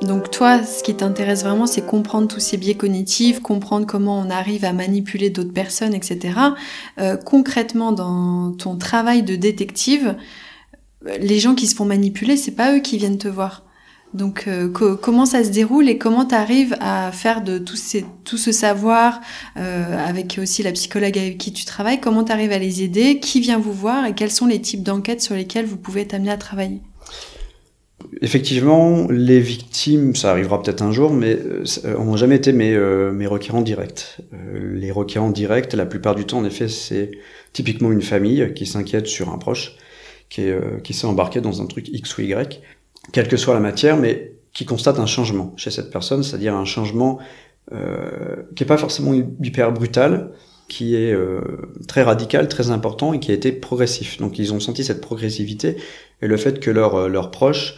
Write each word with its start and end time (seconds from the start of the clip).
Donc 0.00 0.30
toi, 0.30 0.64
ce 0.64 0.82
qui 0.82 0.96
t'intéresse 0.96 1.44
vraiment, 1.44 1.66
c'est 1.66 1.86
comprendre 1.86 2.26
tous 2.26 2.40
ces 2.40 2.56
biais 2.56 2.74
cognitifs, 2.74 3.40
comprendre 3.40 3.86
comment 3.86 4.18
on 4.18 4.30
arrive 4.30 4.64
à 4.64 4.72
manipuler 4.72 5.30
d'autres 5.30 5.52
personnes, 5.52 5.94
etc. 5.94 6.38
Euh, 6.98 7.16
concrètement, 7.16 7.92
dans 7.92 8.52
ton 8.52 8.76
travail 8.76 9.22
de 9.22 9.36
détective, 9.36 10.16
les 11.04 11.38
gens 11.38 11.54
qui 11.54 11.66
se 11.66 11.74
font 11.74 11.84
manipuler, 11.84 12.36
c'est 12.36 12.52
pas 12.52 12.74
eux 12.74 12.80
qui 12.80 12.98
viennent 12.98 13.18
te 13.18 13.28
voir. 13.28 13.64
Donc 14.14 14.44
euh, 14.46 14.68
comment 14.68 15.24
ça 15.24 15.42
se 15.42 15.50
déroule 15.50 15.88
et 15.88 15.96
comment 15.96 16.26
tu 16.26 16.34
arrives 16.34 16.76
à 16.80 17.10
faire 17.12 17.40
de 17.40 17.58
tout, 17.58 17.76
ce 17.76 18.52
savoir 18.52 19.20
euh, 19.56 20.06
avec 20.06 20.38
aussi 20.40 20.62
la 20.62 20.72
psychologue 20.72 21.16
avec 21.16 21.38
qui 21.38 21.52
tu 21.52 21.64
travailles, 21.64 21.98
comment 21.98 22.24
tu 22.24 22.32
arrives 22.32 22.52
à 22.52 22.58
les 22.58 22.82
aider, 22.82 23.20
qui 23.20 23.40
vient 23.40 23.58
vous 23.58 23.72
voir 23.72 24.04
et 24.04 24.14
quels 24.14 24.30
sont 24.30 24.46
les 24.46 24.60
types 24.60 24.82
d'enquêtes 24.82 25.22
sur 25.22 25.34
lesquelles 25.34 25.64
vous 25.64 25.78
pouvez 25.78 26.06
amené 26.12 26.30
à 26.30 26.36
travailler? 26.36 26.82
Effectivement, 28.20 29.06
les 29.10 29.40
victimes, 29.40 30.14
ça 30.14 30.30
arrivera 30.30 30.62
peut-être 30.62 30.82
un 30.82 30.92
jour, 30.92 31.12
mais 31.12 31.36
euh, 31.36 31.98
n'ont 31.98 32.16
jamais 32.16 32.36
été 32.36 32.52
mes, 32.52 32.74
euh, 32.74 33.12
mes 33.12 33.26
requérants 33.26 33.62
directs. 33.62 34.18
Euh, 34.32 34.74
les 34.74 34.90
requérants 34.90 35.30
directs, 35.30 35.72
la 35.72 35.86
plupart 35.86 36.14
du 36.14 36.24
temps, 36.24 36.38
en 36.38 36.44
effet, 36.44 36.68
c'est 36.68 37.10
typiquement 37.52 37.92
une 37.92 38.02
famille 38.02 38.52
qui 38.54 38.66
s'inquiète 38.66 39.06
sur 39.06 39.30
un 39.30 39.38
proche, 39.38 39.76
qui, 40.28 40.42
est, 40.42 40.82
qui 40.82 40.94
s'est 40.94 41.06
embarqué 41.06 41.40
dans 41.40 41.60
un 41.62 41.66
truc 41.66 41.88
X 41.88 42.16
ou 42.18 42.22
Y, 42.22 42.62
quelle 43.12 43.28
que 43.28 43.36
soit 43.36 43.54
la 43.54 43.60
matière, 43.60 43.96
mais 43.96 44.32
qui 44.52 44.64
constate 44.64 44.98
un 44.98 45.06
changement 45.06 45.52
chez 45.56 45.70
cette 45.70 45.90
personne, 45.90 46.22
c'est-à-dire 46.22 46.54
un 46.54 46.64
changement 46.64 47.18
euh, 47.72 48.42
qui 48.54 48.62
n'est 48.62 48.66
pas 48.66 48.76
forcément 48.76 49.14
hyper 49.14 49.72
brutal, 49.72 50.32
qui 50.68 50.94
est 50.94 51.12
euh, 51.12 51.40
très 51.88 52.02
radical, 52.02 52.48
très 52.48 52.70
important 52.70 53.12
et 53.12 53.20
qui 53.20 53.30
a 53.30 53.34
été 53.34 53.52
progressif. 53.52 54.18
Donc 54.18 54.38
ils 54.38 54.52
ont 54.52 54.60
senti 54.60 54.84
cette 54.84 55.00
progressivité 55.00 55.76
et 56.20 56.26
le 56.26 56.36
fait 56.36 56.60
que 56.60 56.70
leurs 56.70 57.08
leurs 57.08 57.30
proches 57.30 57.76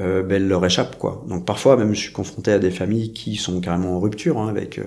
euh, 0.00 0.22
ben, 0.22 0.46
leur 0.48 0.64
échappe 0.64 0.98
quoi. 0.98 1.24
Donc 1.28 1.44
parfois 1.44 1.76
même 1.76 1.94
je 1.94 2.00
suis 2.00 2.12
confronté 2.12 2.52
à 2.52 2.58
des 2.58 2.70
familles 2.70 3.12
qui 3.12 3.36
sont 3.36 3.60
carrément 3.60 3.96
en 3.96 4.00
rupture 4.00 4.38
hein, 4.38 4.48
avec 4.48 4.78
euh, 4.78 4.84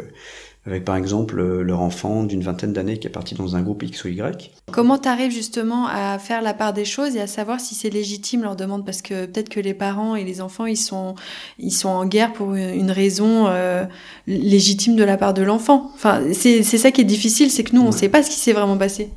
avec 0.67 0.83
par 0.83 0.97
exemple 0.97 1.39
euh, 1.39 1.63
leur 1.63 1.81
enfant 1.81 2.23
d'une 2.23 2.43
vingtaine 2.43 2.73
d'années 2.73 2.97
qui 2.97 3.07
est 3.07 3.11
parti 3.11 3.35
dans 3.35 3.55
un 3.55 3.61
groupe 3.61 3.83
X 3.83 4.03
ou 4.03 4.09
Y. 4.09 4.51
Comment 4.71 4.97
tu 4.97 5.07
arrives 5.07 5.31
justement 5.31 5.87
à 5.87 6.19
faire 6.19 6.41
la 6.41 6.53
part 6.53 6.73
des 6.73 6.83
choses 6.83 7.15
et 7.15 7.21
à 7.21 7.27
savoir 7.27 7.61
si 7.61 7.73
c'est 7.73 7.89
légitime 7.89 8.43
leur 8.43 8.57
demande? 8.57 8.85
Parce 8.85 9.01
que 9.01 9.25
peut-être 9.25 9.47
que 9.47 9.61
les 9.61 9.73
parents 9.73 10.15
et 10.15 10.25
les 10.25 10.41
enfants, 10.41 10.65
ils 10.65 10.75
sont, 10.77 11.15
ils 11.57 11.71
sont 11.71 11.87
en 11.87 12.05
guerre 12.05 12.33
pour 12.33 12.53
une 12.55 12.91
raison 12.91 13.47
euh, 13.47 13.85
légitime 14.27 14.97
de 14.97 15.05
la 15.05 15.15
part 15.15 15.33
de 15.33 15.41
l'enfant. 15.41 15.89
Enfin, 15.95 16.21
c'est 16.33 16.63
ça 16.63 16.91
qui 16.91 17.01
est 17.01 17.05
difficile, 17.05 17.49
c'est 17.49 17.63
que 17.63 17.73
nous, 17.73 17.81
on 17.81 17.87
ne 17.87 17.91
sait 17.91 18.09
pas 18.09 18.21
ce 18.21 18.29
qui 18.29 18.37
s'est 18.37 18.53
vraiment 18.53 18.77
passé. 18.77 19.09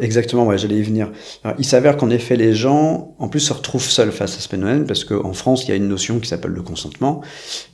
Exactement, 0.00 0.46
ouais, 0.46 0.58
j'allais 0.58 0.78
y 0.78 0.82
venir. 0.82 1.10
Il 1.58 1.64
s'avère 1.64 1.96
qu'en 1.96 2.10
effet, 2.10 2.36
les 2.36 2.54
gens, 2.54 3.14
en 3.18 3.28
plus, 3.28 3.40
se 3.40 3.52
retrouvent 3.52 3.88
seuls 3.88 4.12
face 4.12 4.36
à 4.36 4.40
ce 4.40 4.48
phénomène, 4.48 4.86
parce 4.86 5.04
qu'en 5.04 5.32
France, 5.32 5.64
il 5.64 5.70
y 5.70 5.72
a 5.72 5.76
une 5.76 5.88
notion 5.88 6.20
qui 6.20 6.28
s'appelle 6.28 6.52
le 6.52 6.62
consentement, 6.62 7.22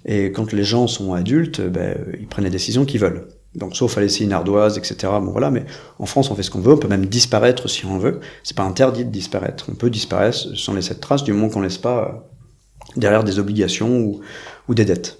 et 0.04 0.32
quand 0.32 0.52
les 0.52 0.64
gens 0.64 0.86
sont 0.86 1.12
adultes, 1.12 1.60
ben, 1.60 1.96
ils 2.18 2.26
prennent 2.26 2.44
les 2.44 2.50
décisions 2.50 2.84
qu'ils 2.84 3.00
veulent. 3.00 3.28
Donc, 3.54 3.76
sauf 3.76 3.96
à 3.98 4.00
laisser 4.00 4.24
une 4.24 4.32
ardoise, 4.32 4.78
etc. 4.78 4.96
Bon, 5.20 5.32
voilà, 5.32 5.50
mais 5.50 5.64
en 5.98 6.06
France, 6.06 6.30
on 6.30 6.34
fait 6.34 6.42
ce 6.42 6.50
qu'on 6.50 6.60
veut, 6.60 6.74
on 6.74 6.78
peut 6.78 6.88
même 6.88 7.06
disparaître 7.06 7.68
si 7.68 7.86
on 7.86 7.98
veut. 7.98 8.20
C'est 8.42 8.56
pas 8.56 8.62
interdit 8.62 9.04
de 9.04 9.10
disparaître. 9.10 9.66
On 9.70 9.74
peut 9.74 9.90
disparaître 9.90 10.56
sans 10.56 10.74
laisser 10.74 10.94
de 10.94 11.00
traces, 11.00 11.24
du 11.24 11.32
moment 11.32 11.48
qu'on 11.48 11.60
laisse 11.60 11.78
pas 11.78 12.04
euh, 12.04 13.00
derrière 13.00 13.24
des 13.24 13.38
obligations 13.38 14.20
ou 14.68 14.74
des 14.74 14.84
dettes. 14.84 15.18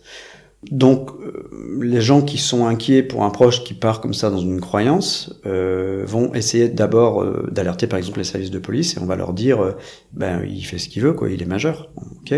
Donc, 0.71 1.11
euh, 1.13 1.79
les 1.81 2.01
gens 2.01 2.21
qui 2.21 2.37
sont 2.37 2.67
inquiets 2.67 3.05
pour 3.05 3.23
un 3.23 3.31
proche 3.31 3.63
qui 3.63 3.75
part 3.75 4.01
comme 4.01 4.15
ça 4.15 4.29
dans 4.29 4.41
une 4.41 4.61
croyance 4.61 5.33
euh, 5.47 6.03
vont 6.05 6.35
essayer 6.35 6.69
d'abord 6.69 7.23
euh, 7.23 7.49
d'alerter, 7.53 7.87
par 7.87 7.99
exemple, 7.99 8.19
les 8.19 8.25
services 8.25 8.51
de 8.51 8.59
police 8.59 8.97
et 8.97 9.01
on 9.01 9.07
va 9.07 9.15
leur 9.15 9.33
dire, 9.33 9.63
euh, 9.63 9.77
ben, 10.13 10.43
il 10.45 10.63
fait 10.63 10.79
ce 10.79 10.89
qu'il 10.89 11.03
veut, 11.03 11.13
quoi, 11.13 11.31
il 11.31 11.41
est 11.41 11.47
majeur, 11.47 11.91
ok. 12.21 12.33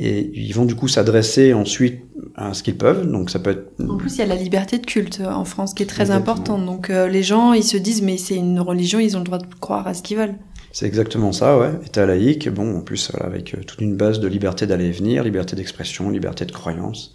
et 0.00 0.30
ils 0.34 0.52
vont 0.52 0.64
du 0.64 0.74
coup 0.74 0.88
s'adresser 0.88 1.52
ensuite 1.52 2.00
à 2.34 2.54
ce 2.54 2.62
qu'ils 2.62 2.78
peuvent. 2.78 3.06
Donc, 3.06 3.28
ça 3.28 3.38
peut 3.38 3.50
être. 3.50 3.72
En 3.86 3.98
plus, 3.98 4.14
il 4.14 4.18
y 4.20 4.22
a 4.22 4.26
la 4.26 4.34
liberté 4.34 4.78
de 4.78 4.86
culte 4.86 5.20
en 5.20 5.44
France 5.44 5.74
qui 5.74 5.82
est 5.82 5.86
très 5.86 6.10
importante. 6.10 6.64
Donc, 6.64 6.88
les 6.88 7.22
gens, 7.22 7.52
ils 7.52 7.62
se 7.62 7.76
disent, 7.76 8.00
mais 8.00 8.16
c'est 8.16 8.36
une 8.36 8.58
religion, 8.58 8.98
ils 8.98 9.16
ont 9.16 9.20
le 9.20 9.26
droit 9.26 9.38
de 9.38 9.46
croire 9.60 9.86
à 9.86 9.92
ce 9.92 10.02
qu'ils 10.02 10.16
veulent. 10.16 10.36
C'est 10.72 10.86
exactement 10.86 11.32
ça, 11.32 11.58
ouais. 11.58 11.70
État 11.84 12.06
laïque, 12.06 12.48
bon, 12.48 12.78
en 12.78 12.80
plus, 12.80 13.12
avec 13.20 13.54
euh, 13.54 13.62
toute 13.62 13.82
une 13.82 13.96
base 13.96 14.20
de 14.20 14.26
liberté 14.26 14.66
d'aller 14.66 14.86
et 14.86 14.90
venir, 14.90 15.22
liberté 15.22 15.54
d'expression, 15.54 16.08
liberté 16.08 16.46
de 16.46 16.52
croyance, 16.52 17.14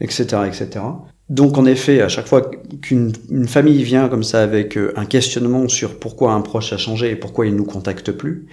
etc., 0.00 0.42
etc. 0.46 0.84
Donc, 1.30 1.56
en 1.56 1.64
effet, 1.64 2.02
à 2.02 2.08
chaque 2.08 2.26
fois 2.26 2.50
qu'une 2.82 3.14
famille 3.48 3.82
vient 3.82 4.08
comme 4.10 4.22
ça 4.22 4.42
avec 4.42 4.76
euh, 4.76 4.92
un 4.96 5.06
questionnement 5.06 5.66
sur 5.68 5.98
pourquoi 5.98 6.32
un 6.34 6.42
proche 6.42 6.74
a 6.74 6.76
changé 6.76 7.10
et 7.10 7.16
pourquoi 7.16 7.46
il 7.46 7.56
nous 7.56 7.64
contacte 7.64 8.12
plus, 8.12 8.46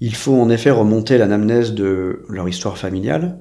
il 0.00 0.14
faut 0.16 0.34
en 0.34 0.50
effet 0.50 0.72
remonter 0.72 1.16
l'anamnèse 1.16 1.72
de 1.72 2.24
leur 2.28 2.48
histoire 2.48 2.76
familiale. 2.76 3.38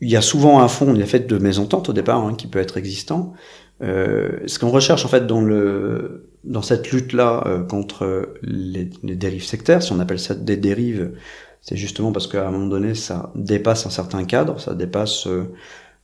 Il 0.00 0.10
y 0.10 0.16
a 0.16 0.22
souvent 0.22 0.60
un 0.60 0.68
fond, 0.68 0.90
en 0.90 0.96
effet, 0.96 1.20
de 1.20 1.38
mésentente 1.38 1.90
au 1.90 1.92
départ, 1.92 2.24
hein, 2.24 2.34
qui 2.34 2.46
peut 2.46 2.60
être 2.60 2.78
existant. 2.78 3.34
Euh, 3.82 4.38
ce 4.46 4.58
qu'on 4.58 4.70
recherche, 4.70 5.04
en 5.04 5.08
fait, 5.08 5.26
dans 5.26 5.42
le, 5.42 6.31
dans 6.44 6.62
cette 6.62 6.90
lutte-là 6.90 7.44
euh, 7.46 7.62
contre 7.62 8.30
les, 8.42 8.90
les, 9.02 9.16
dérives 9.16 9.44
sectaires, 9.44 9.82
si 9.82 9.92
on 9.92 10.00
appelle 10.00 10.18
ça 10.18 10.34
des 10.34 10.56
dérives, 10.56 11.12
c'est 11.60 11.76
justement 11.76 12.12
parce 12.12 12.26
qu'à 12.26 12.46
un 12.46 12.50
moment 12.50 12.66
donné, 12.66 12.94
ça 12.94 13.32
dépasse 13.34 13.86
un 13.86 13.90
certain 13.90 14.24
cadre, 14.24 14.60
ça 14.60 14.74
dépasse, 14.74 15.26
euh, 15.28 15.52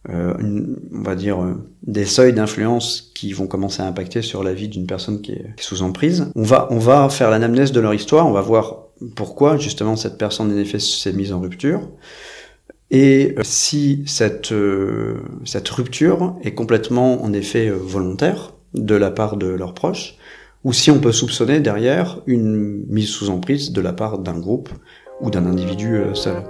euh 0.09 0.35
une, 0.39 0.77
on 0.95 1.03
va 1.03 1.17
dire, 1.17 1.43
euh, 1.43 1.55
des 1.83 2.05
seuils 2.05 2.33
d'influence 2.33 3.11
qui 3.15 3.33
vont 3.33 3.49
commencer 3.49 3.83
à 3.83 3.87
impacter 3.87 4.23
sur 4.23 4.45
la 4.45 4.55
vie 4.55 4.69
d'une 4.69 4.87
personne 4.87 5.21
qui 5.21 5.33
est, 5.33 5.55
sous 5.59 5.83
emprise. 5.83 6.31
On 6.37 6.45
va, 6.45 6.69
on 6.71 6.79
va 6.79 7.09
faire 7.09 7.31
l'anamnèse 7.31 7.73
de 7.73 7.81
leur 7.81 7.95
histoire, 7.95 8.27
on 8.27 8.33
va 8.33 8.41
voir 8.41 8.85
pourquoi 9.17 9.57
justement 9.57 9.97
cette 9.97 10.19
personne 10.19 10.53
en 10.53 10.57
effet 10.57 10.79
s'est 10.79 11.13
mise 11.13 11.33
en 11.33 11.41
rupture. 11.41 11.81
Et 12.91 13.35
si 13.43 14.03
cette, 14.07 14.55
cette 15.45 15.69
rupture 15.69 16.37
est 16.43 16.55
complètement 16.55 17.23
en 17.23 17.35
effet 17.35 17.69
volontaire 17.69 18.55
de 18.75 18.95
la 18.95 19.11
part 19.11 19.37
de 19.37 19.47
leurs 19.47 19.75
proches, 19.75 20.17
ou 20.65 20.73
si 20.73 20.91
on 20.91 21.01
peut 21.01 21.13
soupçonner 21.13 21.61
derrière 21.61 22.21
une 22.27 22.85
mise 22.89 23.09
sous 23.09 23.31
emprise 23.31 23.73
de 23.73 23.81
la 23.81 23.93
part 23.93 24.19
d'un 24.19 24.39
groupe 24.39 24.71
ou 25.21 25.31
d'un 25.31 25.47
individu 25.47 25.97
euh, 25.97 26.15
seul. 26.15 26.43